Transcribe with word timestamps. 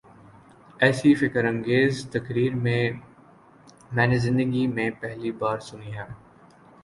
ایسی 0.79 1.13
فکر 1.15 1.45
انگیز 1.45 1.93
تقریر 2.11 2.55
میں 2.55 2.83
نے 4.07 4.17
زندگی 4.17 4.65
میں 4.67 4.89
پہلی 4.99 5.31
بار 5.31 5.59
سنی 5.59 5.91
ہے۔ 5.97 6.05